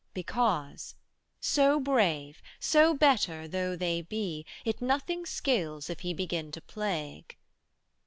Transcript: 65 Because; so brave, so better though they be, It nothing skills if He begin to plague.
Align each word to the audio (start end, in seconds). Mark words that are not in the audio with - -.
65 0.15 0.15
Because; 0.15 0.95
so 1.39 1.79
brave, 1.79 2.41
so 2.59 2.95
better 2.95 3.47
though 3.47 3.75
they 3.75 4.01
be, 4.01 4.47
It 4.65 4.81
nothing 4.81 5.27
skills 5.27 5.91
if 5.91 5.99
He 5.99 6.11
begin 6.15 6.51
to 6.53 6.61
plague. 6.61 7.37